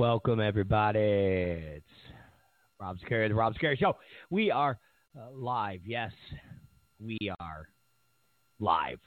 Welcome, 0.00 0.40
everybody. 0.40 0.98
It's 0.98 1.84
Rob 2.80 2.96
Scary, 3.04 3.28
the 3.28 3.34
Rob 3.34 3.54
Scary 3.54 3.76
Show. 3.76 3.98
We 4.30 4.50
are 4.50 4.78
uh, 5.14 5.30
live. 5.30 5.80
Yes, 5.84 6.10
we 6.98 7.18
are 7.38 7.68
live. 8.60 8.98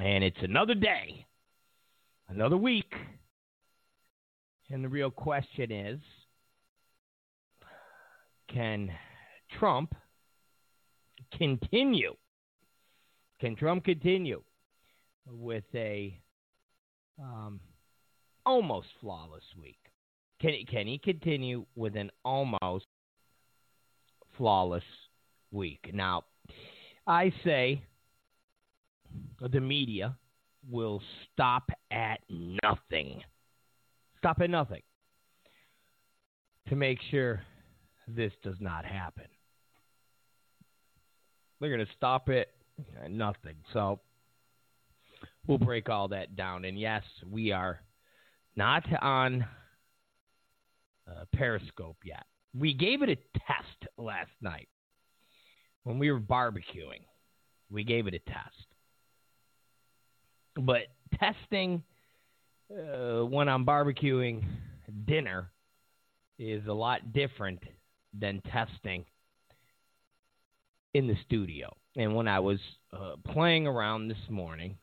And 0.00 0.22
it's 0.22 0.38
another 0.42 0.76
day, 0.76 1.26
another 2.28 2.56
week. 2.56 2.92
And 4.70 4.84
the 4.84 4.88
real 4.88 5.10
question 5.10 5.72
is 5.72 5.98
can 8.48 8.92
Trump 9.58 9.92
continue? 11.36 12.14
Can 13.40 13.56
Trump 13.56 13.82
continue 13.82 14.44
with 15.26 15.64
a 15.74 16.16
um, 17.20 17.58
almost 18.46 18.88
flawless 19.00 19.44
week? 19.60 19.78
Can 20.40 20.54
can 20.70 20.86
he 20.86 20.98
continue 20.98 21.66
with 21.74 21.96
an 21.96 22.10
almost 22.24 22.86
flawless 24.36 24.84
week? 25.50 25.90
Now, 25.92 26.24
I 27.06 27.32
say 27.44 27.82
the 29.40 29.60
media 29.60 30.16
will 30.68 31.02
stop 31.32 31.70
at 31.90 32.20
nothing. 32.28 33.22
Stop 34.18 34.40
at 34.40 34.50
nothing 34.50 34.82
to 36.68 36.76
make 36.76 36.98
sure 37.10 37.42
this 38.08 38.32
does 38.42 38.56
not 38.60 38.84
happen. 38.84 39.26
They're 41.60 41.74
going 41.74 41.86
to 41.86 41.92
stop 41.96 42.28
it 42.28 42.48
nothing. 43.08 43.56
So 43.72 44.00
we'll 45.46 45.58
break 45.58 45.88
all 45.88 46.08
that 46.08 46.36
down. 46.36 46.64
And 46.64 46.78
yes, 46.78 47.02
we 47.30 47.52
are 47.52 47.80
not 48.56 48.84
on 49.02 49.46
uh, 51.08 51.24
Periscope 51.32 51.98
yet. 52.04 52.24
We 52.56 52.74
gave 52.74 53.02
it 53.02 53.08
a 53.08 53.16
test 53.38 53.92
last 53.98 54.30
night 54.40 54.68
when 55.82 55.98
we 55.98 56.10
were 56.10 56.20
barbecuing. 56.20 57.02
We 57.70 57.84
gave 57.84 58.06
it 58.06 58.14
a 58.14 58.18
test. 58.18 58.66
But 60.56 60.82
testing 61.18 61.82
uh, 62.70 63.24
when 63.24 63.48
I'm 63.48 63.66
barbecuing 63.66 64.44
dinner 65.04 65.50
is 66.38 66.66
a 66.66 66.72
lot 66.72 67.12
different 67.12 67.62
than 68.18 68.40
testing 68.52 69.04
in 70.94 71.06
the 71.08 71.16
studio. 71.26 71.74
And 71.96 72.14
when 72.14 72.28
I 72.28 72.40
was 72.40 72.58
uh, 72.92 73.16
playing 73.32 73.66
around 73.66 74.08
this 74.08 74.30
morning, 74.30 74.76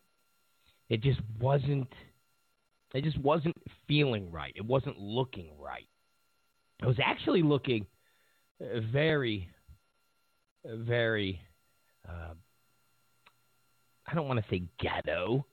it 0.89 1.01
just 1.01 1.19
wasn't 1.39 1.91
it 2.93 3.03
just 3.03 3.17
wasn't 3.19 3.55
feeling 3.87 4.31
right. 4.31 4.53
It 4.55 4.65
wasn't 4.65 4.97
looking 4.97 5.49
right. 5.57 5.87
It 6.81 6.85
was 6.85 6.99
actually 7.03 7.41
looking 7.43 7.85
very 8.91 9.49
very 10.65 11.41
uh, 12.07 12.33
I 14.07 14.13
don't 14.13 14.27
want 14.27 14.39
to 14.43 14.49
say 14.49 14.63
ghetto, 14.79 15.45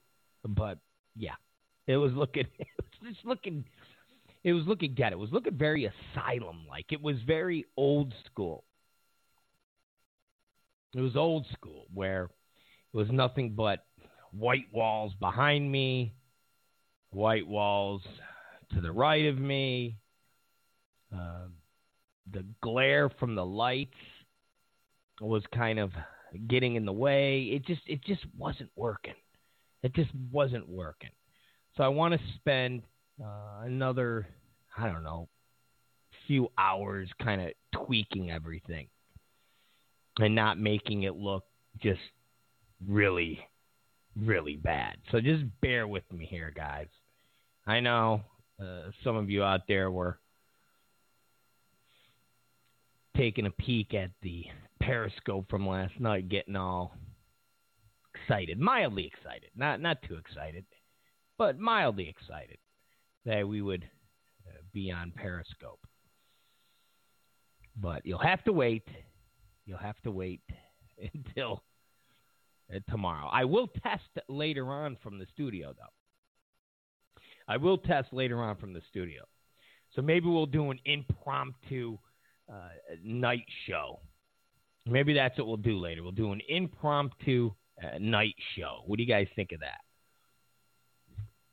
but 0.44 0.78
yeah, 1.16 1.34
it 1.86 1.97
was 1.97 2.12
looking 2.12 2.47
it 2.59 2.66
was 2.77 3.12
just 3.14 3.25
looking 3.25 3.64
it 4.44 4.53
was 4.53 4.66
looking 4.66 4.94
ghetto. 4.94 5.16
It 5.16 5.20
was 5.20 5.33
looking 5.33 5.56
very 5.56 5.86
asylum 5.86 6.66
like. 6.69 6.86
It 6.92 7.03
was 7.03 7.16
very 7.27 7.64
old 7.77 8.14
school. 8.27 8.64
It 10.94 11.00
was 11.00 11.16
old 11.16 11.47
school 11.53 11.86
where 11.92 12.25
it 12.25 12.97
was 12.97 13.11
nothing 13.11 13.55
but 13.55 13.84
white 14.33 14.66
walls 14.72 15.12
behind 15.20 15.70
me, 15.70 16.14
white 17.11 17.47
walls 17.47 18.03
to 18.75 18.81
the 18.81 18.93
right 18.93 19.27
of 19.27 19.38
me, 19.38 19.97
uh, 21.15 21.47
the 22.31 22.44
glare 22.62 23.09
from 23.09 23.34
the 23.34 23.44
lights 23.44 23.97
was 25.21 25.43
kind 25.55 25.78
of 25.78 25.91
getting 26.47 26.77
in 26.77 26.84
the 26.84 26.93
way. 26.93 27.44
It 27.44 27.65
just 27.66 27.83
it 27.87 28.05
just 28.05 28.25
wasn't 28.37 28.71
working. 28.77 29.15
It 29.83 29.94
just 29.94 30.10
wasn't 30.31 30.69
working. 30.69 31.10
So 31.77 31.84
I 31.84 31.88
want 31.88 32.15
to 32.15 32.21
spend 32.37 32.83
uh, 33.22 33.62
another 33.65 34.28
I 34.77 34.87
don't 34.87 35.03
know 35.03 35.28
few 36.27 36.49
hours 36.59 37.09
kind 37.22 37.41
of 37.41 37.53
tweaking 37.87 38.31
everything 38.31 38.87
and 40.19 40.34
not 40.34 40.59
making 40.59 41.04
it 41.04 41.16
look 41.16 41.44
just 41.83 42.00
really 42.87 43.41
really 44.16 44.56
bad. 44.56 44.97
So 45.10 45.21
just 45.21 45.44
bear 45.60 45.87
with 45.87 46.03
me 46.12 46.27
here, 46.27 46.53
guys. 46.54 46.88
I 47.69 47.81
know 47.81 48.23
uh, 48.59 48.91
some 49.05 49.17
of 49.17 49.29
you 49.29 49.45
out 49.45 49.69
there 49.69 49.91
were 49.91 50.19
taking 53.15 53.45
a 53.45 53.51
peek 53.51 53.93
at 53.93 54.11
the 54.23 54.47
Periscope 54.81 55.51
from 55.51 55.69
last 55.69 56.01
night, 56.01 56.31
getting 56.31 56.57
all 56.57 56.95
excited, 58.15 58.59
mildly 58.59 59.07
excited, 59.07 59.51
not 59.55 59.83
not 59.83 59.99
too 60.03 60.17
excited, 60.17 60.65
but 61.37 61.59
mildly 61.59 62.09
excited 62.09 62.57
that 63.27 63.47
we 63.47 63.61
would 63.61 63.84
uh, 64.47 64.62
be 64.73 64.91
on 64.91 65.12
Periscope. 65.15 65.81
But 67.77 68.07
you'll 68.07 68.17
have 68.19 68.43
to 68.45 68.53
wait. 68.53 68.89
You'll 69.67 69.77
have 69.77 70.01
to 70.05 70.11
wait 70.11 70.41
until 71.15 71.62
uh, 72.75 72.78
tomorrow. 72.89 73.28
I 73.31 73.45
will 73.45 73.69
test 73.83 74.09
later 74.27 74.73
on 74.73 74.97
from 75.03 75.19
the 75.19 75.27
studio, 75.34 75.75
though. 75.77 75.97
I 77.48 77.56
will 77.56 77.78
test 77.78 78.12
later 78.12 78.42
on 78.42 78.56
from 78.56 78.72
the 78.75 78.82
studio. 78.91 79.22
So 79.94 80.03
maybe 80.03 80.26
we'll 80.26 80.47
do 80.47 80.70
an 80.70 80.78
impromptu 80.84 81.98
uh, 82.53 82.69
night 83.03 83.47
show. 83.66 84.00
Maybe 84.86 85.14
that's 85.14 85.36
what 85.38 85.47
we'll 85.47 85.56
do 85.56 85.78
later. 85.78 86.03
We'll 86.03 86.12
do 86.12 86.32
an 86.32 86.41
impromptu 86.48 87.50
uh, 87.82 87.98
night 87.98 88.34
show. 88.56 88.82
What 88.86 88.98
do 88.98 89.03
you 89.03 89.09
guys 89.09 89.26
think 89.34 89.53
of 89.53 89.60
that? 89.60 89.81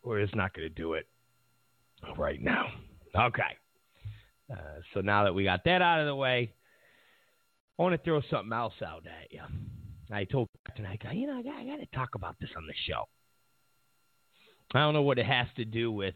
We're 0.03 0.21
just 0.21 0.35
not 0.35 0.53
going 0.53 0.67
to 0.67 0.73
do 0.73 0.93
it 0.93 1.07
right 2.17 2.41
now. 2.41 2.67
Okay. 3.17 3.41
Uh, 4.51 4.81
so 4.93 5.01
now 5.01 5.23
that 5.23 5.33
we 5.33 5.43
got 5.43 5.63
that 5.65 5.81
out 5.81 6.01
of 6.01 6.05
the 6.05 6.15
way, 6.15 6.53
I 7.79 7.81
want 7.81 7.93
to 7.95 8.03
throw 8.03 8.21
something 8.29 8.53
else 8.53 8.75
out 8.85 9.03
at 9.07 9.31
you. 9.31 9.41
I 10.11 10.25
told 10.25 10.49
tonight, 10.75 11.01
you 11.13 11.25
know, 11.25 11.39
I 11.39 11.41
got, 11.41 11.55
I 11.55 11.65
got 11.65 11.77
to 11.77 11.87
talk 11.97 12.15
about 12.15 12.35
this 12.39 12.51
on 12.55 12.67
the 12.67 12.73
show. 12.87 13.05
I 14.73 14.79
don't 14.79 14.93
know 14.93 15.01
what 15.03 15.19
it 15.19 15.25
has 15.25 15.47
to 15.57 15.65
do 15.65 15.91
with 15.91 16.15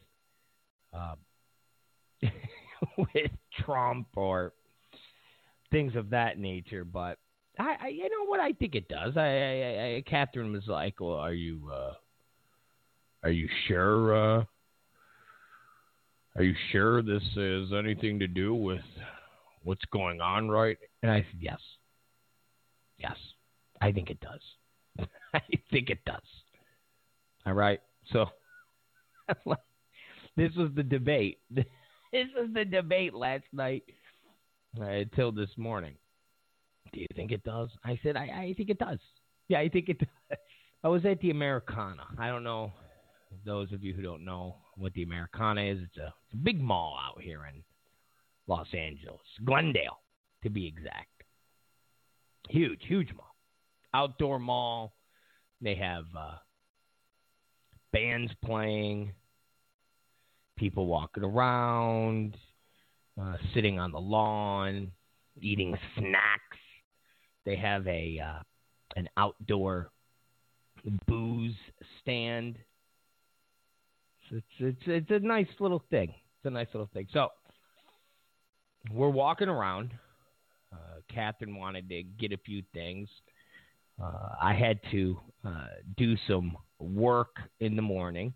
uh, 0.94 1.16
with 2.98 3.32
Trump 3.64 4.08
or 4.16 4.54
things 5.72 5.96
of 5.96 6.10
that 6.10 6.40
nature, 6.40 6.84
but 6.84 7.18
I, 7.58 7.76
I, 7.82 7.88
you 7.90 8.04
know 8.10 8.26
what 8.26 8.40
I 8.40 8.54
think 8.54 8.76
it 8.76 8.88
does. 8.88 9.18
I, 9.18 9.28
I, 9.28 9.96
I 9.98 10.04
Catherine 10.08 10.52
was 10.52 10.68
like, 10.68 11.00
"Well, 11.00 11.16
are 11.16 11.34
you, 11.34 11.70
uh, 11.72 11.94
are 13.24 13.32
you 13.32 13.48
sure? 13.68 14.16
Uh, 14.40 14.44
are 16.36 16.44
you 16.44 16.56
sure 16.72 17.02
this 17.02 17.24
has 17.36 17.74
anything 17.78 18.20
to 18.20 18.28
do 18.28 18.56
with 18.56 18.82
what's 19.64 19.86
going 19.92 20.22
on, 20.22 20.50
right?" 20.50 20.78
And 21.04 21.12
I 21.12 21.20
said, 21.20 21.40
"Yes, 21.40 21.60
yes, 22.98 23.18
I 23.82 23.92
think 23.92 24.10
it 24.10 24.20
does. 24.22 25.08
I 25.34 25.42
think 25.70 25.90
it 25.90 26.04
does." 26.06 26.22
All 27.46 27.54
right, 27.54 27.82
so 28.12 28.28
this 30.38 30.54
was 30.56 30.70
the 30.76 30.84
debate. 30.84 31.40
This 32.12 32.26
was 32.36 32.50
the 32.56 32.66
debate 32.66 33.14
last 33.14 33.44
night 33.54 33.84
uh, 34.82 34.84
until 34.84 35.32
this 35.32 35.52
morning. 35.58 35.94
Do 36.92 37.00
you 37.00 37.06
think 37.16 37.32
it 37.32 37.44
does? 37.44 37.70
I 37.86 38.00
said, 38.02 38.18
I, 38.18 38.24
I 38.24 38.54
think 38.58 38.72
it 38.72 38.80
does. 38.80 38.98
Yeah, 39.48 39.60
I 39.60 39.70
think 39.70 39.90
it 39.90 40.00
does. 40.30 40.40
I 40.84 40.88
was 40.88 41.06
at 41.06 41.20
the 41.20 41.30
Americana. 41.30 42.08
I 42.18 42.30
don't 42.30 42.44
know 42.44 42.74
those 43.46 43.72
of 43.74 43.84
you 43.84 43.94
who 43.94 44.02
don't 44.02 44.26
know 44.26 44.56
what 44.76 44.94
the 44.94 45.04
Americana 45.04 45.62
is. 45.62 45.80
It's 45.84 45.98
a, 45.98 46.08
it's 46.26 46.34
a 46.34 46.38
big 46.38 46.60
mall 46.60 46.98
out 47.00 47.22
here 47.22 47.46
in 47.46 47.64
Los 48.48 48.68
Angeles, 48.74 49.22
Glendale, 49.46 50.00
to 50.42 50.50
be 50.50 50.66
exact. 50.66 51.24
Huge, 52.50 52.82
huge 52.88 53.14
mall. 53.16 53.36
Outdoor 53.94 54.40
mall. 54.40 54.94
They 55.62 55.76
have 55.76 56.06
uh, 56.18 56.38
bands 57.92 58.32
playing 58.44 59.14
people 60.60 60.86
walking 60.86 61.24
around, 61.24 62.36
uh, 63.20 63.36
sitting 63.54 63.80
on 63.80 63.92
the 63.92 64.00
lawn, 64.00 64.92
eating 65.42 65.76
snacks. 65.98 66.58
They 67.46 67.56
have 67.56 67.88
a 67.88 68.20
uh, 68.20 68.44
an 68.96 69.10
outdoor 69.18 69.92
booze 71.08 71.56
stand. 72.02 72.58
It's, 74.32 74.46
it's 74.60 74.82
it's 74.86 75.12
a 75.12 75.20
nice 75.20 75.48
little 75.60 75.84
thing. 75.90 76.10
It's 76.10 76.46
a 76.46 76.50
nice 76.50 76.68
little 76.74 76.90
thing. 76.94 77.08
So 77.14 77.30
we're 78.94 79.10
walking 79.10 79.50
around. 79.50 79.92
Uh, 80.72 81.00
Catherine 81.14 81.56
wanted 81.56 81.90
to 81.90 82.04
get 82.04 82.32
a 82.32 82.38
few 82.38 82.62
things. 82.74 83.10
Uh, 84.02 84.36
I 84.42 84.54
had 84.54 84.80
to 84.92 85.20
uh, 85.44 85.68
do 85.98 86.16
some 86.28 86.56
work 86.80 87.38
in 87.60 87.76
the 87.76 87.82
morning. 87.82 88.34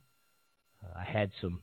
Uh, 0.84 1.00
I 1.00 1.04
had 1.04 1.32
some 1.40 1.62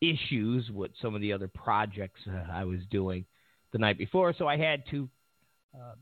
issues 0.00 0.70
with 0.70 0.90
some 1.00 1.14
of 1.14 1.20
the 1.20 1.32
other 1.32 1.48
projects 1.48 2.20
uh, 2.28 2.52
I 2.52 2.64
was 2.64 2.80
doing 2.90 3.24
the 3.72 3.78
night 3.78 3.98
before, 3.98 4.34
so 4.36 4.46
I 4.46 4.56
had 4.56 4.82
to 4.90 5.08
uh, 5.74 5.94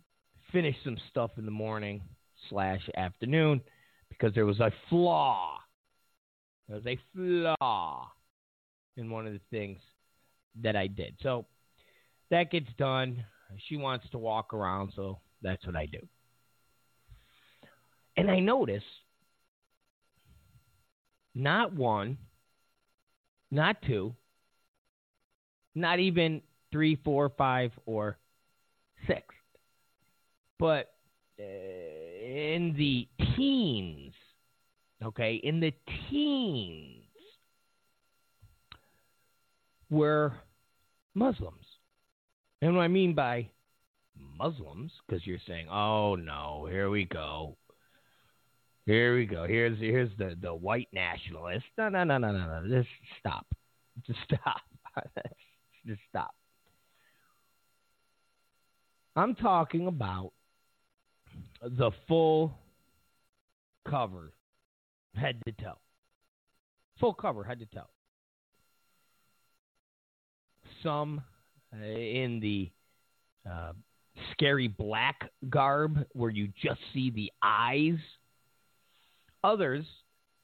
finish 0.53 0.77
some 0.85 0.97
stuff 1.11 1.33
in 1.39 1.45
the 1.45 1.51
morning 1.51 2.03
slash 2.49 2.83
afternoon 2.97 3.61
because 4.09 4.35
there 4.35 4.47
was 4.47 4.61
a 4.61 4.71
flaw. 4.89 5.59
There 6.69 6.77
was 6.77 6.87
a 6.87 6.99
flaw 7.15 8.11
in 8.97 9.11
one 9.11 9.27
of 9.27 9.33
the 9.33 9.41
things 9.51 9.79
that 10.63 10.77
I 10.77 10.87
did. 10.87 11.17
So 11.23 11.47
that 12.31 12.51
gets 12.51 12.69
done. 12.79 13.25
She 13.69 13.77
wants 13.77 14.07
to 14.11 14.19
walk 14.19 14.55
around, 14.55 14.93
so 14.95 15.21
that's 15.43 15.65
what 15.67 15.77
I 15.77 15.87
do. 15.87 15.99
And 18.17 18.31
I 18.31 18.39
notice 18.39 18.83
not 21.35 21.73
one, 21.73 22.17
not 23.55 23.77
two, 23.87 24.15
not 25.75 26.01
even 26.01 26.43
three, 26.73 26.97
four, 27.05 27.31
five, 27.39 27.71
or 27.87 28.19
six, 29.07 29.23
but 30.59 30.93
uh, 31.39 31.43
in 31.43 32.75
the 32.77 33.09
teens, 33.37 34.13
okay, 35.03 35.37
in 35.37 35.61
the 35.61 35.73
teens 36.11 37.05
were 39.89 40.33
Muslims. 41.15 41.65
And 42.61 42.75
what 42.75 42.83
I 42.83 42.89
mean 42.89 43.15
by 43.15 43.51
Muslims, 44.37 44.91
because 45.07 45.25
you're 45.27 45.39
saying, 45.47 45.69
oh 45.69 46.17
no, 46.17 46.67
here 46.69 46.91
we 46.91 47.05
go. 47.05 47.57
Here 48.87 49.17
we 49.17 49.25
go. 49.25 49.47
Here's 49.47 49.79
here's 49.79 50.11
the, 50.19 50.37
the 50.41 50.55
white 50.55 50.89
nationalist. 50.93 51.65
No, 51.79 51.89
no, 51.89 52.05
no, 52.05 52.19
no, 52.19 52.33
no, 52.33 52.61
no. 52.61 52.69
Just 52.69 52.89
stop. 53.19 53.47
Just 54.07 54.19
stop. 54.25 54.61
Just 55.87 56.01
stop. 56.09 56.35
I'm 59.17 59.35
talking 59.35 59.87
about 59.87 60.33
the 61.63 61.93
full 62.09 62.53
cover, 63.89 64.33
head 65.15 65.41
to 65.47 65.53
toe. 65.53 65.79
Full 67.01 67.15
cover, 67.15 67.45
head 67.45 67.61
to 67.61 67.67
toe. 67.67 67.89
Some 70.83 71.23
uh, 71.73 71.85
in 71.85 72.41
the 72.41 72.71
uh, 73.49 73.73
scary 74.33 74.69
black 74.69 75.31
garb 75.49 76.05
where 76.13 76.31
you 76.31 76.49
just 76.63 76.81
see 76.93 77.11
the 77.11 77.31
eyes 77.43 77.99
others 79.45 79.85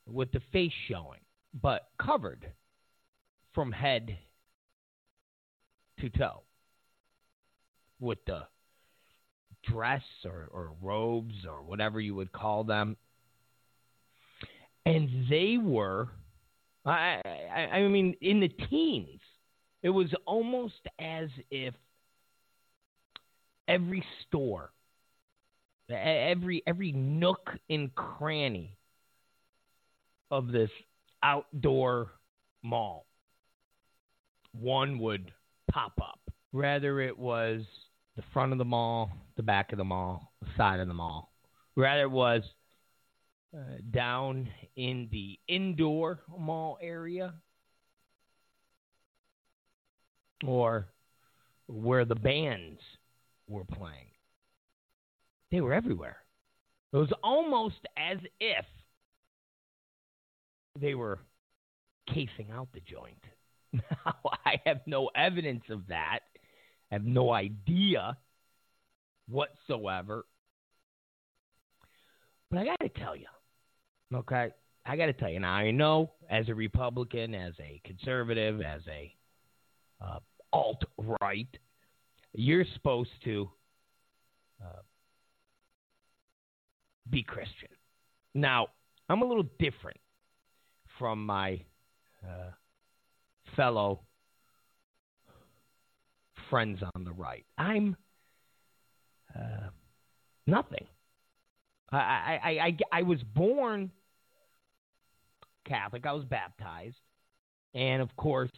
with 0.07 0.31
the 0.31 0.41
face 0.53 0.73
showing, 0.87 1.21
but 1.61 1.89
covered 1.99 2.47
from 3.55 3.73
head 3.73 4.17
to 6.01 6.11
toe 6.11 6.43
with 7.99 8.19
the 8.27 8.43
dress 9.65 10.03
or, 10.25 10.49
or 10.53 10.73
robes 10.81 11.35
or 11.49 11.63
whatever 11.63 12.01
you 12.01 12.15
would 12.15 12.33
call 12.33 12.63
them. 12.65 12.97
And 14.87 15.27
they 15.29 15.59
were, 15.59 16.09
I, 16.85 17.21
I, 17.25 17.61
I 17.61 17.89
mean, 17.89 18.15
in 18.21 18.41
the 18.41 18.49
teens. 18.49 19.21
It 19.83 19.89
was 19.89 20.09
almost 20.27 20.87
as 20.99 21.31
if 21.51 21.75
every 23.67 24.05
store, 24.27 24.73
every 25.89 26.63
every 26.67 26.93
nook 26.93 27.49
and 27.71 27.95
cranny 27.95 28.77
of 30.31 30.53
this 30.53 30.71
outdoor 31.23 32.13
mall, 32.63 33.07
one 34.53 34.99
would 34.99 35.33
pop 35.71 35.93
up. 36.01 36.21
Rather, 36.53 37.01
it 37.01 37.19
was 37.19 37.63
the 38.17 38.23
front 38.33 38.53
of 38.53 38.59
the 38.59 38.65
mall, 38.65 39.11
the 39.37 39.43
back 39.43 39.73
of 39.73 39.79
the 39.79 39.85
mall, 39.85 40.33
the 40.41 40.49
side 40.57 40.81
of 40.81 40.89
the 40.89 40.95
mall. 40.95 41.33
Rather, 41.77 42.03
it 42.03 42.11
was 42.11 42.43
uh, 43.57 43.79
down 43.91 44.49
in 44.77 45.09
the 45.11 45.39
indoor 45.49 46.21
mall 46.39 46.79
area 46.81 47.35
or 50.47 50.89
where 51.67 52.05
the 52.05 52.15
bands 52.15 52.81
were 53.49 53.65
playing. 53.65 54.11
They 55.51 55.61
were 55.61 55.75
everywhere. 55.75 56.19
It 56.93 56.97
was 56.97 57.13
almost 57.23 57.87
as 57.97 58.19
if 58.41 58.65
they 60.79 60.95
were 60.95 61.19
casing 62.09 62.51
out 62.53 62.69
the 62.73 62.81
joint. 62.81 63.23
Now, 64.05 64.17
I 64.45 64.61
have 64.67 64.81
no 64.87 65.11
evidence 65.15 65.63
of 65.71 65.87
that. 65.91 66.21
I 66.91 66.97
have 66.97 67.05
no 67.05 67.33
idea 67.33 68.17
whatsoever. 69.29 70.25
But 72.51 72.59
I 72.59 72.65
got 72.65 72.81
to 72.81 72.89
tell 72.89 73.15
you, 73.15 73.27
okay? 74.13 74.51
I 74.85 74.97
got 74.97 75.07
to 75.07 75.13
tell 75.13 75.31
you. 75.31 75.39
Now, 75.39 75.53
I 75.53 75.71
know 75.71 76.11
as 76.29 76.49
a 76.49 76.55
Republican, 76.55 77.33
as 77.33 77.53
a 77.61 77.81
conservative, 77.85 78.61
as 78.61 78.83
a 78.89 79.15
uh, 80.05 80.19
alt 80.53 80.83
right, 81.21 81.47
you're 82.33 82.65
supposed 82.75 83.11
to 83.23 83.49
uh, 84.61 84.81
be 87.09 87.23
Christian. 87.23 87.69
Now, 88.35 88.69
I'm 89.09 89.23
a 89.23 89.27
little 89.27 89.47
different 89.61 89.99
from 91.01 91.25
my 91.25 91.59
uh, 92.23 92.51
fellow 93.57 94.03
friends 96.51 96.81
on 96.95 97.05
the 97.05 97.13
right. 97.13 97.47
I'm 97.57 97.97
uh, 99.35 99.71
nothing. 100.47 100.87
I, 101.91 101.97
I, 101.97 102.41
I, 102.45 102.51
I, 102.51 102.77
I 102.93 103.03
was 103.03 103.21
born 103.35 103.91
Catholic. 105.67 106.05
I 106.05 106.13
was 106.13 106.25
baptized. 106.25 106.97
And 107.73 108.03
of 108.03 108.15
course, 108.17 108.51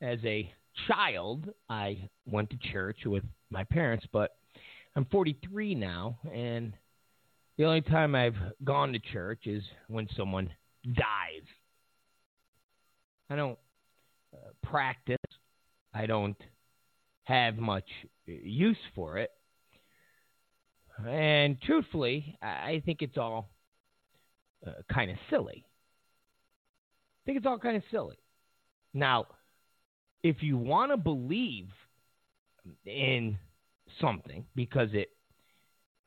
as 0.00 0.18
a 0.24 0.50
child, 0.88 1.50
I 1.68 2.08
went 2.24 2.50
to 2.50 2.72
church 2.72 3.00
with 3.04 3.24
my 3.50 3.64
parents, 3.64 4.06
but 4.12 4.36
I'm 4.94 5.04
43 5.06 5.74
now, 5.74 6.18
and 6.32 6.72
the 7.56 7.64
only 7.64 7.80
time 7.80 8.14
I've 8.14 8.36
gone 8.64 8.92
to 8.92 8.98
church 8.98 9.46
is 9.46 9.62
when 9.88 10.08
someone 10.16 10.50
dies. 10.84 11.46
I 13.30 13.36
don't 13.36 13.58
uh, 14.34 14.50
practice. 14.62 15.16
I 15.94 16.06
don't 16.06 16.36
have 17.24 17.56
much 17.56 17.88
use 18.26 18.76
for 18.94 19.18
it. 19.18 19.30
And 21.06 21.60
truthfully, 21.60 22.38
I 22.40 22.82
think 22.84 23.02
it's 23.02 23.18
all 23.18 23.50
uh, 24.66 24.72
kind 24.92 25.10
of 25.10 25.16
silly. 25.28 25.64
I 25.66 27.20
think 27.26 27.38
it's 27.38 27.46
all 27.46 27.58
kind 27.58 27.76
of 27.76 27.82
silly. 27.90 28.18
Now, 28.94 29.26
if 30.22 30.42
you 30.42 30.56
want 30.56 30.92
to 30.92 30.96
believe 30.96 31.68
in 32.84 33.38
something 34.00 34.46
because 34.54 34.88
it 34.92 35.10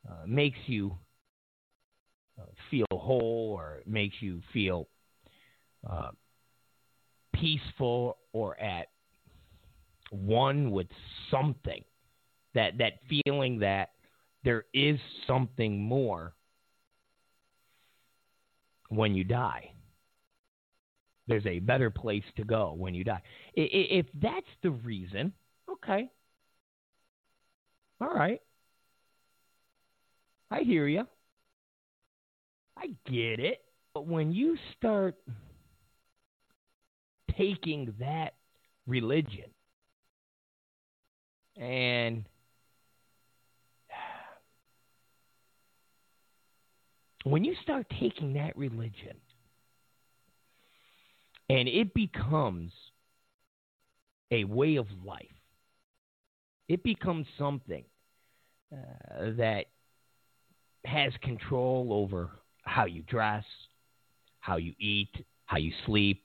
uh, 0.10 0.26
makes 0.26 0.58
you 0.66 0.98
feel 2.70 2.86
whole 2.92 3.56
or 3.58 3.78
it 3.78 3.88
makes 3.88 4.16
you 4.20 4.42
feel 4.54 4.88
uh, 5.90 6.10
peaceful 7.34 8.18
or 8.34 8.60
at 8.60 8.88
one 10.12 10.72
with 10.72 10.88
something. 11.32 11.84
That 12.56 12.80
that 12.80 12.94
feeling 13.08 13.60
that 13.60 13.90
there 14.44 14.66
is 14.74 15.00
something 15.28 15.82
more 15.82 16.34
when 18.90 19.14
you 19.14 19.24
die. 19.24 19.72
There's 21.28 21.46
a 21.46 21.60
better 21.60 21.92
place 21.92 22.24
to 22.38 22.44
go 22.44 22.74
when 22.76 22.96
you 22.96 23.04
die. 23.04 23.22
If 23.54 24.08
that's 24.20 24.48
the 24.64 24.72
reason 24.72 25.32
okay. 25.72 26.10
All 28.02 28.10
right. 28.10 28.42
I 30.52 30.62
hear 30.62 30.88
you 30.88 31.06
I 32.80 32.88
get 33.10 33.40
it. 33.40 33.62
But 33.94 34.08
when 34.08 34.32
you 34.32 34.58
start 34.78 35.16
taking 37.38 37.94
that 38.00 38.36
religion 38.88 39.50
and 41.58 42.26
when 47.24 47.44
you 47.44 47.56
start 47.62 47.86
taking 48.00 48.34
that 48.34 48.56
religion 48.56 49.18
and 51.50 51.68
it 51.68 51.94
becomes 51.94 52.72
a 54.32 54.44
way 54.46 54.78
of 54.78 54.88
life, 55.04 55.26
it 56.68 56.84
becomes 56.84 57.26
something 57.38 57.84
uh, 58.72 59.32
that 59.38 59.66
has 60.86 61.12
control 61.22 61.90
over 61.92 62.30
how 62.64 62.86
you 62.86 63.02
dress, 63.04 63.46
how 64.40 64.58
you 64.58 64.74
eat, 64.80 65.12
how 65.46 65.58
you 65.58 65.72
sleep, 65.86 66.24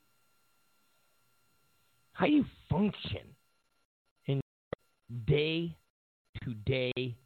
how 2.13 2.27
you 2.27 2.45
function 2.71 3.35
in 4.27 4.41
day 5.27 5.77
to 6.43 6.55
day 6.55 7.17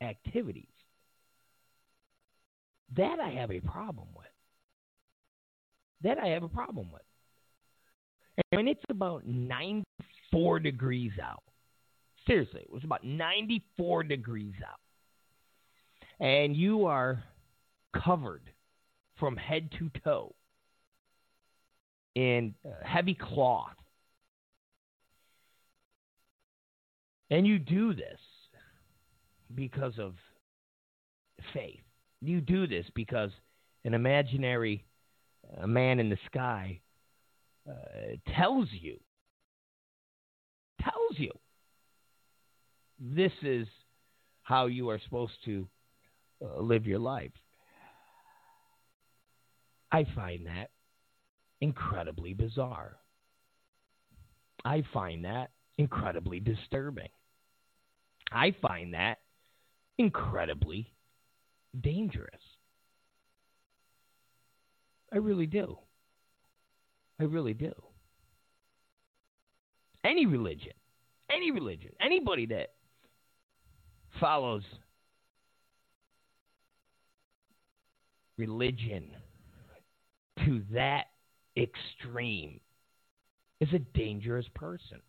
activities. 0.00 0.64
That 2.96 3.18
I 3.18 3.30
have 3.30 3.50
a 3.50 3.60
problem 3.60 4.08
with. 4.16 4.26
That 6.02 6.18
I 6.18 6.28
have 6.28 6.42
a 6.42 6.48
problem 6.48 6.90
with. 6.92 7.02
And 8.36 8.58
when 8.58 8.68
it's 8.68 8.84
about 8.90 9.26
94 9.26 10.60
degrees 10.60 11.12
out, 11.22 11.42
seriously, 12.26 12.60
it 12.60 12.70
was 12.70 12.84
about 12.84 13.02
94 13.02 14.04
degrees 14.04 14.54
out, 14.68 14.80
and 16.24 16.54
you 16.54 16.84
are 16.84 17.22
covered 18.04 18.50
from 19.18 19.36
head 19.36 19.70
to 19.78 19.90
toe 20.04 20.34
in 22.14 22.54
heavy 22.82 23.14
cloth, 23.14 23.76
and 27.30 27.46
you 27.46 27.58
do 27.58 27.94
this 27.94 28.20
because 29.54 29.98
of 29.98 30.14
faith. 31.52 31.80
You 32.22 32.40
do 32.40 32.66
this 32.66 32.86
because 32.94 33.30
an 33.84 33.94
imaginary 33.94 34.84
uh, 35.60 35.66
man 35.66 36.00
in 36.00 36.08
the 36.08 36.18
sky 36.26 36.80
uh, 37.68 38.16
tells 38.34 38.68
you, 38.72 38.98
tells 40.80 41.18
you, 41.18 41.32
this 42.98 43.32
is 43.42 43.66
how 44.42 44.66
you 44.66 44.88
are 44.88 45.00
supposed 45.04 45.34
to 45.44 45.68
uh, 46.42 46.60
live 46.60 46.86
your 46.86 46.98
life. 46.98 47.32
I 49.96 50.04
find 50.14 50.44
that 50.44 50.72
incredibly 51.62 52.34
bizarre. 52.34 52.98
I 54.62 54.82
find 54.92 55.24
that 55.24 55.52
incredibly 55.78 56.38
disturbing. 56.38 57.08
I 58.30 58.54
find 58.60 58.92
that 58.92 59.20
incredibly 59.96 60.92
dangerous. 61.80 62.42
I 65.10 65.16
really 65.16 65.46
do. 65.46 65.78
I 67.18 67.24
really 67.24 67.54
do. 67.54 67.72
Any 70.04 70.26
religion, 70.26 70.74
any 71.32 71.50
religion, 71.52 71.92
anybody 72.02 72.44
that 72.44 72.72
follows 74.20 74.64
religion 78.36 79.06
to 80.46 80.62
that 80.72 81.06
extreme 81.56 82.60
is 83.60 83.68
a 83.72 83.78
dangerous 83.78 84.46
person. 84.54 85.00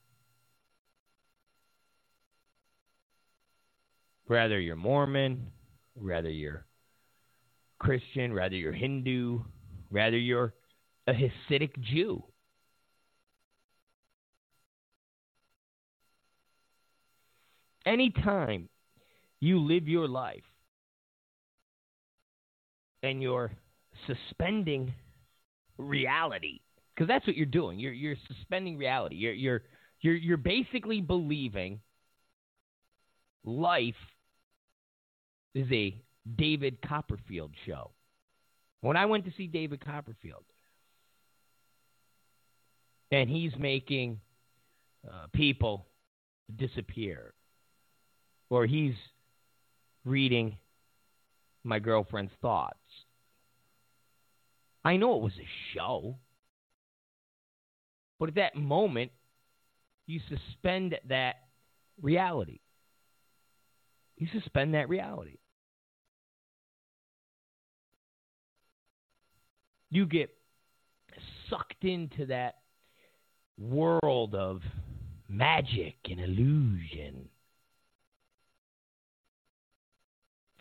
Whether 4.25 4.59
you're 4.59 4.75
Mormon, 4.75 5.47
whether 5.93 6.29
you're 6.29 6.65
Christian, 7.79 8.33
whether 8.33 8.55
you're 8.55 8.73
Hindu, 8.73 9.39
whether 9.89 10.17
you're 10.17 10.53
a 11.07 11.13
Hasidic 11.13 11.79
Jew. 11.79 12.23
Anytime 17.85 18.67
you 19.39 19.59
live 19.59 19.87
your 19.87 20.09
life 20.09 20.43
and 23.01 23.21
you're 23.21 23.51
suspending 24.07 24.93
reality, 25.77 26.59
because 26.95 27.07
that's 27.07 27.25
what 27.27 27.35
you're 27.35 27.45
doing. 27.45 27.79
You're 27.79 27.93
you're 27.93 28.15
suspending 28.27 28.77
reality. 28.77 29.15
You're 29.15 29.33
you're 29.33 29.61
you're 30.01 30.15
you're 30.15 30.37
basically 30.37 31.01
believing 31.01 31.79
life 33.43 33.95
is 35.53 35.67
a 35.71 36.01
David 36.35 36.79
Copperfield 36.87 37.51
show. 37.65 37.91
When 38.81 38.97
I 38.97 39.05
went 39.05 39.25
to 39.25 39.31
see 39.37 39.47
David 39.47 39.83
Copperfield, 39.83 40.43
and 43.11 43.29
he's 43.29 43.53
making 43.57 44.19
uh, 45.07 45.27
people 45.33 45.87
disappear, 46.55 47.33
or 48.49 48.65
he's 48.65 48.93
reading 50.05 50.57
my 51.63 51.79
girlfriend's 51.79 52.31
thoughts. 52.41 52.77
I 54.87 54.95
know 54.95 55.17
it 55.17 55.21
was 55.21 55.33
a 55.33 55.47
show, 55.73 56.15
but 58.19 58.29
at 58.29 58.35
that 58.35 58.55
moment, 58.55 59.11
you 60.05 60.21
suspend 60.29 60.95
that 61.09 61.35
reality. 62.01 62.61
You 64.15 64.27
suspend 64.31 64.75
that 64.75 64.87
reality. 64.87 65.39
You 69.89 70.05
get 70.05 70.29
sucked 71.49 71.83
into 71.83 72.27
that 72.27 72.59
world 73.59 74.35
of 74.35 74.61
magic 75.27 75.97
and 76.09 76.21
illusion 76.21 77.27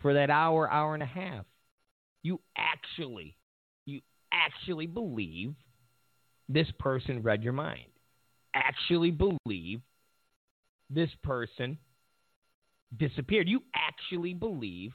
for 0.01 0.15
that 0.15 0.29
hour, 0.29 0.69
hour 0.69 0.95
and 0.95 1.03
a 1.03 1.05
half. 1.05 1.45
You 2.23 2.41
actually, 2.57 3.36
actually 4.31 4.87
believe 4.87 5.53
this 6.49 6.67
person 6.79 7.21
read 7.21 7.43
your 7.43 7.53
mind. 7.53 7.87
Actually 8.53 9.11
believe 9.11 9.81
this 10.89 11.09
person 11.23 11.77
disappeared. 12.95 13.47
You 13.47 13.61
actually 13.75 14.33
believe 14.33 14.93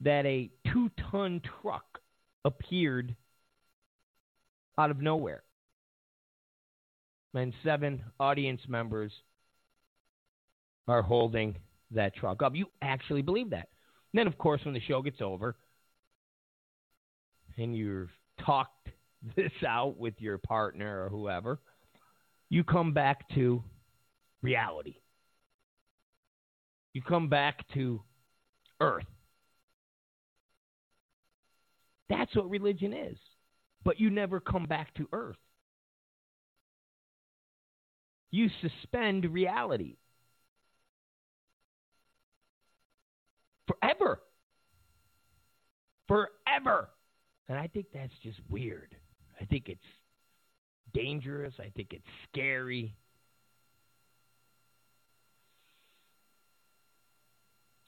that 0.00 0.26
a 0.26 0.50
two 0.72 0.90
ton 1.10 1.40
truck 1.62 2.00
appeared 2.44 3.14
out 4.76 4.90
of 4.90 5.00
nowhere. 5.00 5.42
And 7.34 7.54
seven 7.64 8.02
audience 8.20 8.60
members 8.68 9.12
are 10.88 11.02
holding 11.02 11.56
that 11.92 12.14
truck 12.14 12.42
up. 12.42 12.54
You 12.54 12.66
actually 12.82 13.22
believe 13.22 13.50
that. 13.50 13.68
And 14.12 14.18
then, 14.18 14.26
of 14.26 14.36
course, 14.38 14.60
when 14.64 14.74
the 14.74 14.80
show 14.80 15.00
gets 15.02 15.20
over 15.20 15.56
and 17.56 17.74
you've 17.76 18.10
talked 18.44 18.88
this 19.36 19.52
out 19.66 19.96
with 19.98 20.14
your 20.18 20.38
partner 20.38 21.04
or 21.04 21.08
whoever, 21.08 21.60
you 22.48 22.64
come 22.64 22.92
back 22.92 23.28
to 23.34 23.62
reality. 24.42 24.96
You 26.92 27.00
come 27.00 27.28
back 27.28 27.64
to 27.72 28.02
earth. 28.80 29.06
That's 32.10 32.34
what 32.36 32.50
religion 32.50 32.92
is. 32.92 33.16
But 33.84 33.98
you 33.98 34.10
never 34.10 34.38
come 34.38 34.66
back 34.66 34.92
to 34.94 35.08
earth. 35.12 35.36
You 38.30 38.48
suspend 38.60 39.24
reality. 39.32 39.96
Forever. 43.66 44.20
Forever. 46.08 46.88
And 47.48 47.58
I 47.58 47.66
think 47.66 47.86
that's 47.92 48.12
just 48.22 48.38
weird. 48.48 48.94
I 49.40 49.44
think 49.44 49.68
it's 49.68 49.80
dangerous. 50.94 51.54
I 51.58 51.70
think 51.74 51.88
it's 51.92 52.04
scary. 52.30 52.94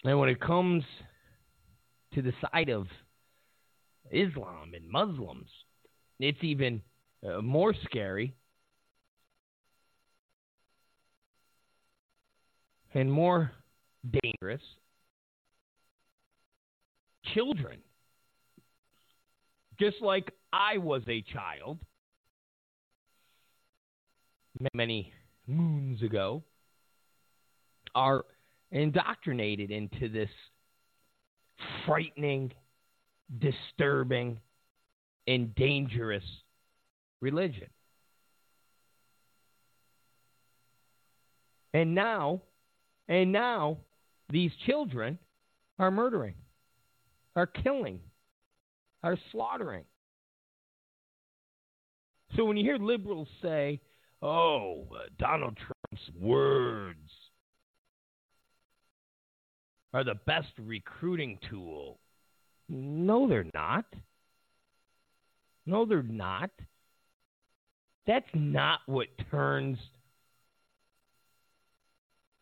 And 0.04 0.18
when 0.18 0.28
it 0.28 0.40
comes 0.40 0.84
to 2.14 2.22
the 2.22 2.32
side 2.40 2.68
of 2.68 2.86
Islam 4.10 4.72
and 4.74 4.88
Muslims. 4.88 5.48
It's 6.20 6.42
even 6.42 6.82
uh, 7.26 7.40
more 7.40 7.74
scary 7.84 8.34
and 12.94 13.10
more 13.10 13.50
dangerous. 14.22 14.62
Children, 17.32 17.78
just 19.80 20.00
like 20.02 20.30
I 20.52 20.78
was 20.78 21.02
a 21.08 21.22
child 21.22 21.78
many 24.74 25.12
moons 25.46 26.02
ago, 26.02 26.42
are 27.94 28.24
indoctrinated 28.70 29.70
into 29.70 30.08
this 30.08 30.30
frightening 31.86 32.52
disturbing, 33.38 34.40
and 35.26 35.54
dangerous 35.54 36.24
religion. 37.20 37.68
And 41.72 41.94
now, 41.94 42.42
and 43.08 43.32
now, 43.32 43.78
these 44.30 44.52
children 44.66 45.18
are 45.78 45.90
murdering, 45.90 46.34
are 47.36 47.46
killing 47.46 48.00
are 49.02 49.18
slaughtering. 49.32 49.84
So 52.36 52.44
when 52.44 52.56
you 52.56 52.64
hear 52.64 52.78
liberals 52.78 53.28
say, 53.42 53.80
oh, 54.22 54.86
uh, 54.92 55.04
Donald 55.18 55.56
Trump's 55.56 56.18
words 56.18 57.10
are 59.92 60.02
the 60.02 60.16
best 60.26 60.48
recruiting 60.58 61.38
tool, 61.50 62.00
no, 62.68 63.28
they're 63.28 63.46
not. 63.52 63.84
No, 65.66 65.84
they're 65.84 66.02
not. 66.02 66.50
That's 68.06 68.26
not 68.34 68.80
what 68.86 69.08
turns 69.30 69.78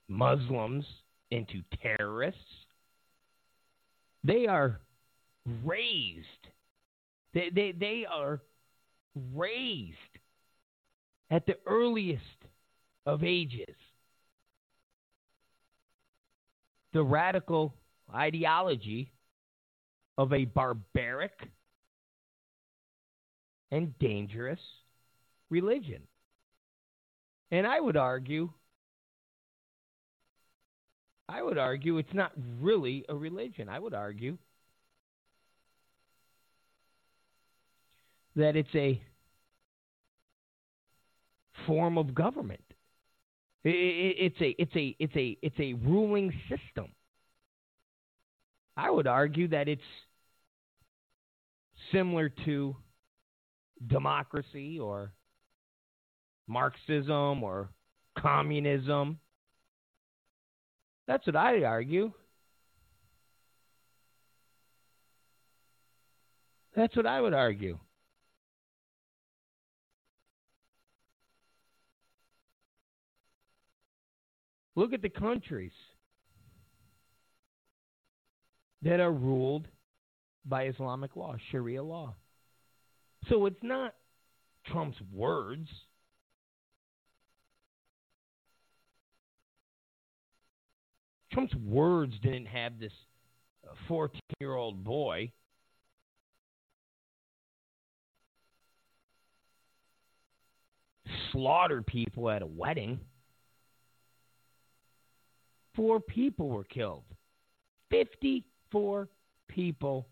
Muslims 0.09 0.85
into 1.31 1.63
terrorists. 1.83 2.41
They 4.25 4.47
are 4.47 4.81
raised. 5.65 6.27
They, 7.35 7.51
they, 7.51 7.73
they 7.73 8.07
are 8.11 8.41
raised 9.35 9.97
at 11.31 11.47
the 11.47 11.57
earliest 11.67 12.23
of 13.07 13.25
ages. 13.25 13.75
The 16.93 17.03
radical 17.03 17.75
ideology 18.15 19.13
of 20.19 20.33
a 20.33 20.45
barbaric 20.45 21.33
and 23.71 23.99
dangerous 23.99 24.61
religion. 25.49 26.03
And 27.51 27.67
I 27.67 27.81
would 27.81 27.97
argue 27.97 28.51
I 31.33 31.43
would 31.43 31.57
argue 31.57 31.97
it's 31.97 32.13
not 32.13 32.33
really 32.61 33.07
a 33.09 33.15
religion. 33.15 33.71
I 33.71 33.79
would 33.79 33.95
argue 33.95 34.37
that 38.37 38.55
it's 38.55 38.75
a 38.75 39.01
form 41.67 41.97
of 41.97 42.15
government. 42.15 42.65
It's 43.65 44.41
a 44.43 44.55
it's 44.59 44.77
a 44.77 44.97
it's 44.99 45.17
a 45.17 45.39
it's 45.41 45.59
a 45.59 45.73
ruling 45.73 46.35
system. 46.51 46.93
I 48.77 48.91
would 48.91 49.07
argue 49.07 49.49
that 49.49 49.69
it's 49.69 49.81
similar 51.93 52.29
to 52.45 52.77
democracy 53.87 54.79
or 54.79 55.13
Marxism 56.47 57.43
or 57.43 57.71
communism. 58.19 59.19
That's 61.07 61.27
what 61.27 61.37
I 61.37 61.63
argue. 61.65 62.13
That's 66.75 66.97
what 66.97 67.07
I 67.07 67.21
would 67.21 67.35
argue. 67.35 67.79
Look 74.75 74.95
at 74.95 75.03
the 75.03 75.11
countries 75.11 75.73
that 78.81 79.01
are 79.01 79.13
ruled 79.13 79.69
by 80.47 80.67
Islamic 80.67 81.15
law, 81.15 81.37
Sharia 81.51 81.83
law. 81.83 82.15
So 83.29 83.47
it's 83.47 83.63
not 83.63 83.95
Trump's 84.67 84.97
words. 85.13 85.69
Trump's 91.33 91.55
words 91.57 92.15
didn't 92.23 92.47
have 92.47 92.79
this 92.79 92.93
uh, 93.67 93.75
14 93.89 94.21
year 94.41 94.55
old 94.55 94.85
boy 94.85 95.33
slaughter 101.33 101.83
people 101.83 102.31
at 102.31 102.43
a 102.43 102.47
wedding. 102.47 103.01
Four 105.75 106.01
people 106.01 106.51
were 106.51 106.65
killed. 106.65 107.05
54 107.91 109.09
people 109.49 110.07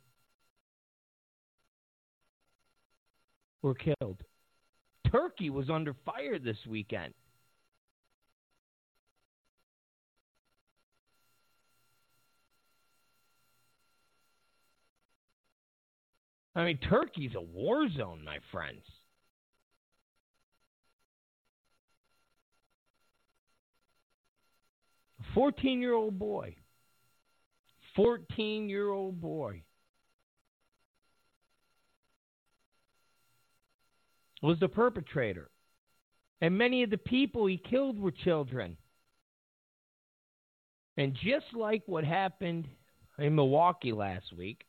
were 3.63 3.75
killed. 3.75 4.23
Turkey 5.11 5.51
was 5.51 5.69
under 5.69 5.95
fire 6.05 6.39
this 6.39 6.57
weekend. 6.67 7.13
I 16.55 16.65
mean, 16.65 16.79
Turkey's 16.79 17.35
a 17.37 17.41
war 17.41 17.89
zone, 17.97 18.23
my 18.25 18.39
friends. 18.51 18.83
A 25.21 25.35
14 25.35 25.81
year 25.81 25.95
old 25.95 26.19
boy. 26.19 26.57
14 27.95 28.69
year 28.69 28.91
old 28.91 29.21
boy. 29.21 29.63
Was 34.43 34.59
the 34.59 34.69
perpetrator. 34.69 35.51
And 36.41 36.57
many 36.57 36.83
of 36.83 36.91
the 36.91 36.99
people 36.99 37.47
he 37.47 37.59
killed 37.59 38.01
were 38.01 38.11
children. 38.11 38.77
And 40.97 41.15
just 41.15 41.55
like 41.55 41.83
what 41.87 42.05
happened 42.05 42.67
in 43.19 43.35
Milwaukee 43.35 43.93
last 43.93 44.33
week, 44.37 44.65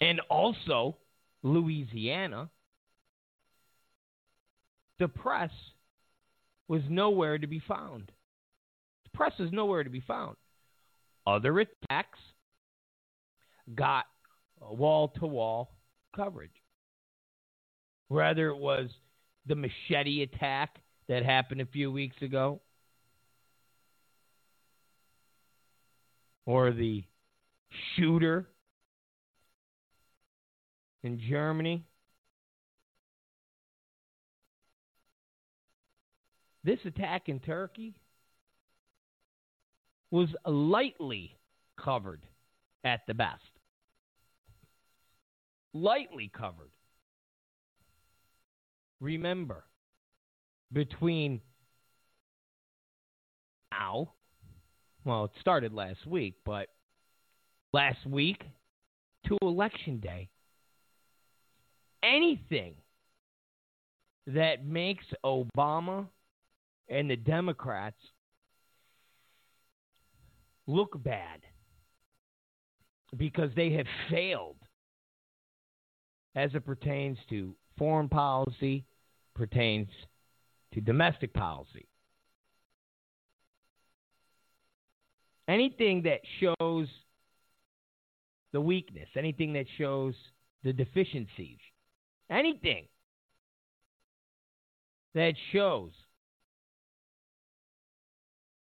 and 0.00 0.20
also 0.30 0.96
Louisiana, 1.42 2.50
the 4.98 5.08
press 5.08 5.50
was 6.68 6.82
nowhere 6.88 7.38
to 7.38 7.46
be 7.46 7.60
found. 7.66 8.12
The 9.04 9.10
press 9.16 9.32
is 9.38 9.50
nowhere 9.52 9.84
to 9.84 9.90
be 9.90 10.00
found. 10.00 10.36
Other 11.26 11.60
attacks 11.60 12.18
got 13.74 14.04
wall 14.60 15.08
to 15.20 15.26
wall 15.26 15.74
coverage. 16.14 16.50
Whether 18.08 18.48
it 18.48 18.56
was 18.56 18.88
the 19.46 19.54
machete 19.54 20.22
attack 20.22 20.76
that 21.08 21.24
happened 21.24 21.60
a 21.60 21.66
few 21.66 21.90
weeks 21.90 22.20
ago, 22.22 22.60
or 26.46 26.72
the 26.72 27.04
shooter 27.94 28.48
in 31.02 31.18
Germany. 31.18 31.84
This 36.62 36.78
attack 36.84 37.28
in 37.28 37.40
Turkey 37.40 37.94
was 40.10 40.28
lightly 40.44 41.36
covered 41.82 42.26
at 42.84 43.00
the 43.06 43.14
best. 43.14 43.42
Lightly 45.72 46.30
covered. 46.36 46.70
Remember, 49.00 49.64
between 50.72 51.40
now, 53.72 54.12
well, 55.04 55.24
it 55.24 55.30
started 55.40 55.72
last 55.72 56.06
week, 56.06 56.34
but 56.44 56.68
last 57.72 58.04
week 58.04 58.42
to 59.26 59.38
election 59.40 59.98
day, 60.00 60.28
anything 62.02 62.74
that 64.26 64.64
makes 64.64 65.04
Obama 65.24 66.06
and 66.88 67.10
the 67.10 67.16
Democrats 67.16 67.96
look 70.66 71.02
bad 71.02 71.40
because 73.16 73.50
they 73.56 73.72
have 73.72 73.86
failed 74.10 74.56
as 76.34 76.54
it 76.54 76.64
pertains 76.64 77.18
to 77.28 77.54
foreign 77.76 78.08
policy, 78.08 78.84
pertains 79.34 79.88
to 80.74 80.80
domestic 80.80 81.32
policy. 81.34 81.86
Anything 85.48 86.02
that 86.02 86.20
shows 86.38 86.86
the 88.52 88.60
weakness, 88.60 89.08
anything 89.16 89.52
that 89.54 89.66
shows 89.78 90.14
the 90.62 90.72
deficiencies, 90.72 91.58
anything 92.30 92.86
that 95.14 95.34
shows 95.52 95.90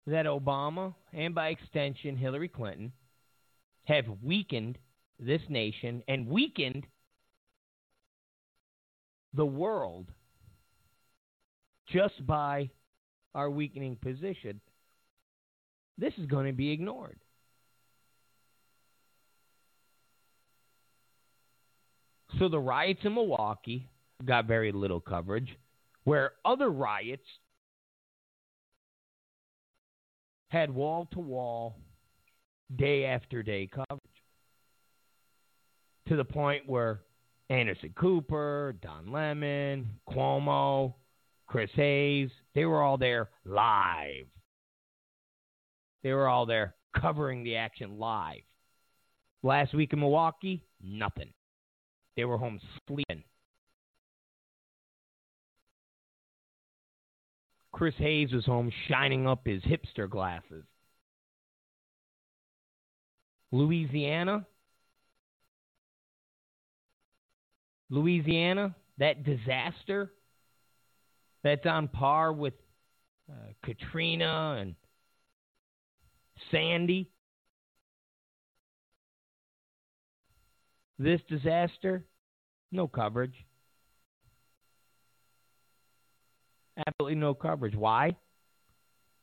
that 0.06 0.26
Obama 0.26 0.94
and 1.12 1.34
by 1.34 1.48
extension 1.48 2.16
Hillary 2.16 2.48
Clinton 2.48 2.92
have 3.84 4.04
weakened 4.22 4.78
this 5.20 5.42
nation 5.48 6.02
and 6.08 6.26
weakened 6.28 6.86
the 9.34 9.44
world 9.44 10.10
just 11.88 12.26
by 12.26 12.70
our 13.34 13.50
weakening 13.50 13.96
position, 13.96 14.60
this 15.98 16.12
is 16.18 16.26
going 16.26 16.46
to 16.46 16.52
be 16.52 16.70
ignored. 16.70 17.18
So 22.38 22.48
the 22.48 22.58
riots 22.58 23.00
in 23.02 23.14
Milwaukee 23.14 23.88
got 24.24 24.46
very 24.46 24.70
little 24.70 25.00
coverage, 25.00 25.56
where 26.04 26.32
other 26.44 26.70
riots 26.70 27.26
had 30.48 30.70
wall 30.70 31.08
to 31.12 31.18
wall, 31.18 31.76
day 32.76 33.04
after 33.06 33.42
day 33.42 33.66
coverage. 33.66 34.00
To 36.08 36.16
the 36.16 36.24
point 36.24 36.68
where 36.68 37.00
Anderson 37.50 37.92
Cooper, 37.98 38.76
Don 38.82 39.10
Lemon, 39.10 39.90
Cuomo, 40.08 40.94
Chris 41.46 41.70
Hayes, 41.74 42.30
they 42.54 42.64
were 42.64 42.82
all 42.82 42.98
there 42.98 43.30
live. 43.44 44.26
They 46.02 46.12
were 46.12 46.28
all 46.28 46.46
there 46.46 46.76
covering 46.98 47.42
the 47.42 47.56
action 47.56 47.98
live. 47.98 48.42
Last 49.42 49.74
week 49.74 49.92
in 49.92 50.00
Milwaukee, 50.00 50.64
nothing. 50.82 51.32
They 52.18 52.24
were 52.24 52.36
home 52.36 52.58
sleeping. 52.88 53.22
Chris 57.70 57.94
Hayes 57.98 58.32
was 58.32 58.44
home 58.44 58.72
shining 58.88 59.28
up 59.28 59.46
his 59.46 59.62
hipster 59.62 60.10
glasses. 60.10 60.64
Louisiana. 63.52 64.44
Louisiana, 67.88 68.74
that 68.98 69.22
disaster 69.22 70.10
that's 71.44 71.66
on 71.66 71.86
par 71.86 72.32
with 72.32 72.54
uh, 73.30 73.52
Katrina 73.64 74.56
and 74.58 74.74
Sandy. 76.50 77.10
This 80.98 81.20
disaster, 81.28 82.04
no 82.72 82.88
coverage. 82.88 83.34
Absolutely 86.86 87.16
no 87.16 87.34
coverage. 87.34 87.74
Why? 87.74 88.16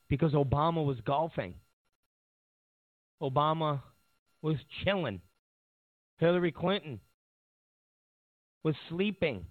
Because 0.10 0.34
Obama 0.34 0.86
was 0.86 0.98
golfing. 1.06 1.56
Obama 3.22 3.82
was 4.42 4.58
chilling. 4.84 5.22
Hillary 6.18 6.52
Clinton 6.52 7.00
was 8.64 8.76
sleeping, 8.90 9.46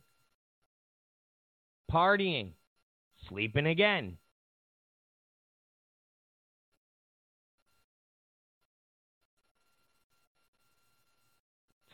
partying, 1.91 2.53
sleeping 3.29 3.67
again. 3.67 4.17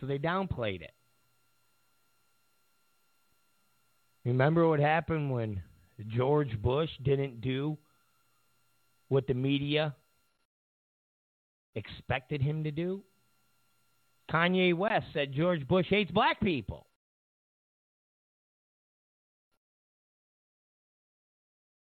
So 0.00 0.06
they 0.06 0.18
downplayed 0.18 0.80
it. 0.80 0.92
Remember 4.24 4.68
what 4.68 4.80
happened 4.80 5.30
when 5.30 5.62
George 6.08 6.60
Bush 6.60 6.90
didn't 7.02 7.40
do 7.40 7.76
what 9.08 9.26
the 9.26 9.34
media 9.34 9.94
expected 11.74 12.40
him 12.40 12.64
to 12.64 12.70
do? 12.70 13.02
Kanye 14.30 14.74
West 14.74 15.06
said 15.12 15.32
George 15.32 15.66
Bush 15.66 15.86
hates 15.88 16.10
black 16.10 16.40
people. 16.40 16.86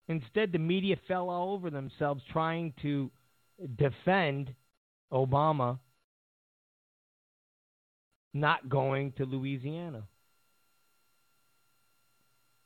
Instead, 0.07 0.51
the 0.51 0.57
media 0.57 0.95
fell 1.07 1.29
all 1.29 1.53
over 1.53 1.69
themselves 1.69 2.23
trying 2.31 2.73
to 2.81 3.11
defend 3.77 4.55
Obama 5.13 5.77
not 8.33 8.69
going 8.69 9.11
to 9.13 9.25
Louisiana. 9.25 10.03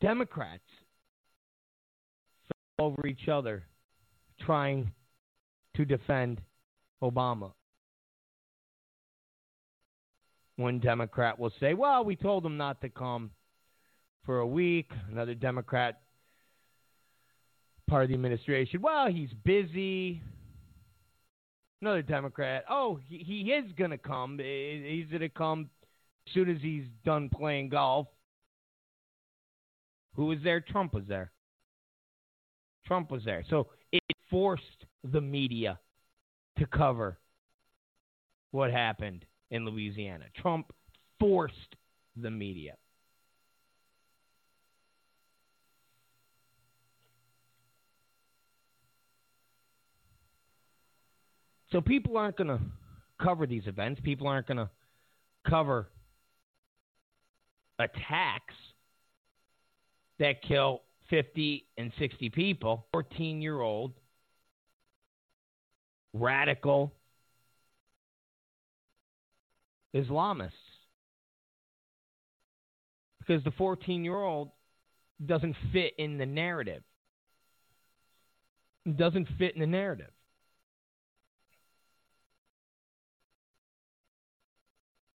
Democrats 0.01 0.63
over 2.79 3.07
each 3.07 3.27
other 3.27 3.63
trying 4.41 4.91
to 5.75 5.85
defend 5.85 6.41
Obama. 7.01 7.51
One 10.55 10.79
Democrat 10.79 11.39
will 11.39 11.53
say, 11.59 11.73
well, 11.73 12.03
we 12.03 12.15
told 12.15 12.45
him 12.45 12.57
not 12.57 12.81
to 12.81 12.89
come 12.89 13.31
for 14.25 14.39
a 14.39 14.47
week. 14.47 14.91
Another 15.11 15.33
Democrat, 15.33 16.01
part 17.89 18.03
of 18.03 18.09
the 18.09 18.15
administration, 18.15 18.81
well, 18.81 19.07
he's 19.07 19.31
busy. 19.43 20.21
Another 21.83 22.01
Democrat, 22.01 22.63
oh, 22.69 22.97
he, 23.09 23.17
he 23.17 23.51
is 23.51 23.69
going 23.77 23.91
to 23.91 23.97
come. 23.97 24.39
He's 24.39 25.07
going 25.07 25.19
to 25.19 25.27
come 25.27 25.69
as 26.25 26.33
soon 26.33 26.49
as 26.49 26.61
he's 26.61 26.85
done 27.03 27.27
playing 27.27 27.67
golf. 27.67 28.07
Who 30.15 30.27
was 30.27 30.37
there? 30.45 30.61
Trump 30.61 30.93
was 30.93 31.03
there. 31.09 31.33
Trump 32.87 33.11
was 33.11 33.25
there. 33.25 33.43
So 33.49 33.67
it 33.91 34.01
forced 34.29 34.85
the 35.11 35.19
media 35.19 35.77
to 36.57 36.65
cover 36.67 37.19
what 38.51 38.71
happened 38.71 39.25
in 39.51 39.65
Louisiana. 39.65 40.27
Trump 40.41 40.71
forced 41.19 41.75
the 42.15 42.31
media. 42.31 42.75
So 51.73 51.81
people 51.81 52.17
aren't 52.17 52.37
going 52.37 52.49
to 52.49 52.59
cover 53.19 53.47
these 53.47 53.63
events. 53.65 53.99
People 54.03 54.27
aren't 54.27 54.45
going 54.45 54.57
to 54.57 54.69
cover 55.49 55.89
attacks 57.79 58.53
that 60.19 60.43
kill 60.43 60.83
50 61.09 61.65
and 61.79 61.91
60 61.97 62.29
people. 62.29 62.85
14 62.93 63.41
year 63.41 63.59
old 63.59 63.93
radical 66.13 66.93
Islamists. 69.95 70.51
Because 73.17 73.43
the 73.43 73.51
14 73.51 74.03
year 74.03 74.21
old 74.21 74.51
doesn't 75.25 75.55
fit 75.71 75.93
in 75.97 76.19
the 76.19 76.25
narrative. 76.27 76.83
Doesn't 78.95 79.27
fit 79.39 79.55
in 79.55 79.61
the 79.61 79.67
narrative. 79.67 80.12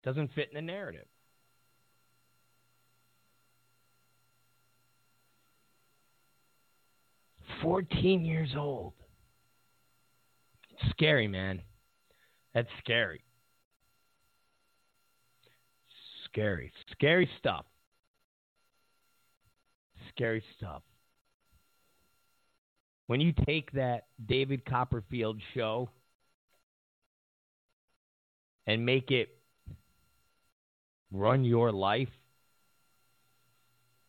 Doesn't 0.04 0.32
fit 0.34 0.48
in 0.50 0.54
the 0.54 0.62
narrative. 0.62 1.06
Fourteen 7.62 8.24
years 8.24 8.50
old. 8.56 8.92
Scary, 10.90 11.26
man. 11.26 11.60
That's 12.54 12.68
scary. 12.78 13.22
Scary. 16.24 16.72
Scary 16.92 17.28
stuff. 17.38 17.66
Scary 20.10 20.42
stuff. 20.56 20.82
When 23.08 23.20
you 23.20 23.32
take 23.46 23.72
that 23.72 24.06
David 24.24 24.64
Copperfield 24.64 25.40
show 25.54 25.90
and 28.66 28.84
make 28.84 29.10
it 29.10 29.37
run 31.12 31.44
your 31.44 31.72
life, 31.72 32.08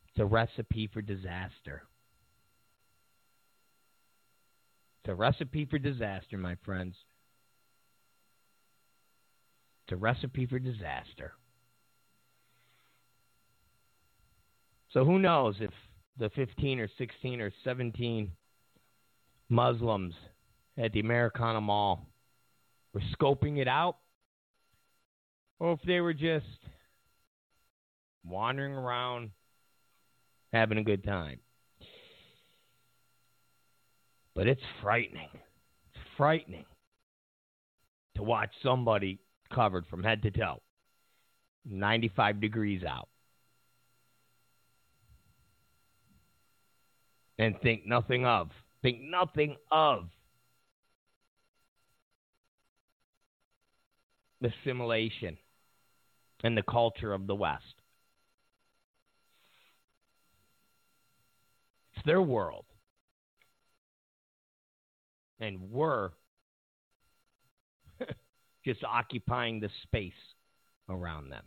it's 0.10 0.20
a 0.20 0.26
recipe 0.26 0.90
for 0.92 1.02
disaster. 1.02 1.84
It's 5.04 5.10
a 5.10 5.16
recipe 5.16 5.66
for 5.66 5.80
disaster, 5.80 6.38
my 6.38 6.56
friends. 6.66 6.96
It's 9.86 9.94
a 9.94 9.98
recipe 9.98 10.46
for 10.46 10.60
disaster. 10.60 11.34
So 14.92 15.06
who 15.06 15.20
knows 15.20 15.56
if 15.60 15.72
the 16.18 16.30
15 16.32 16.80
or 16.80 16.90
16 16.98 17.42
or 17.42 17.52
17 17.64 18.32
Muslims 19.50 20.14
at 20.78 20.92
the 20.94 21.00
Americana 21.00 21.62
Mall 21.62 22.06
were 22.94 23.02
scoping 23.18 23.58
it 23.58 23.68
out 23.68 23.98
or 25.60 25.74
if 25.74 25.80
they 25.86 26.02
were 26.02 26.14
just 26.14 26.46
wandering 28.30 28.74
around 28.74 29.32
having 30.54 30.78
a 30.78 30.84
good 30.84 31.04
time. 31.04 31.40
But 34.36 34.48
it's 34.48 34.62
frightening. 34.82 35.30
It's 35.34 36.04
frightening 36.16 36.66
to 38.16 38.24
watch 38.24 38.52
somebody 38.64 39.20
covered 39.54 39.86
from 39.88 40.04
head 40.04 40.22
to 40.24 40.32
toe, 40.32 40.62
95 41.66 42.40
degrees 42.40 42.84
out, 42.84 43.10
and 47.38 47.56
think 47.62 47.86
nothing 47.86 48.26
of, 48.26 48.50
think 48.82 49.00
nothing 49.02 49.56
of 49.72 50.10
the 54.42 54.52
assimilation 54.62 55.38
and 56.44 56.58
the 56.58 56.64
culture 56.64 57.14
of 57.14 57.28
the 57.28 57.36
West. 57.36 57.79
It's 62.00 62.06
their 62.06 62.22
world. 62.22 62.64
And 65.42 65.60
we're 65.70 66.12
just 68.66 68.84
occupying 68.86 69.60
the 69.60 69.70
space 69.84 70.14
around 70.90 71.30
them. 71.30 71.44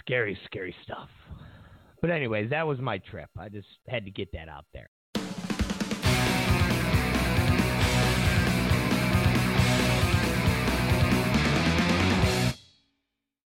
Scary, 0.00 0.36
scary 0.44 0.74
stuff. 0.82 1.08
But 2.00 2.10
anyways, 2.10 2.50
that 2.50 2.66
was 2.66 2.80
my 2.80 2.98
trip. 2.98 3.30
I 3.38 3.48
just 3.48 3.68
had 3.88 4.04
to 4.06 4.10
get 4.10 4.32
that 4.32 4.48
out 4.48 4.66
there. 4.72 4.90